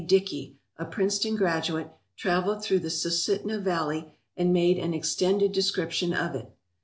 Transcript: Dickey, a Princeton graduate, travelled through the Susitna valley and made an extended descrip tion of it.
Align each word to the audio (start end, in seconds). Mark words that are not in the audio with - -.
Dickey, 0.07 0.57
a 0.77 0.85
Princeton 0.85 1.35
graduate, 1.35 1.91
travelled 2.17 2.63
through 2.63 2.79
the 2.79 2.89
Susitna 2.89 3.59
valley 3.59 4.15
and 4.35 4.51
made 4.51 4.79
an 4.79 4.95
extended 4.95 5.53
descrip 5.53 5.91
tion 5.91 6.11
of 6.11 6.33
it. 6.33 6.49